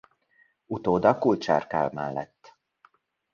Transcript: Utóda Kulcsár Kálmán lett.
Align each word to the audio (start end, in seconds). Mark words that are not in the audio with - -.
Utóda 0.65 1.17
Kulcsár 1.17 1.67
Kálmán 1.67 2.13
lett. 2.13 2.57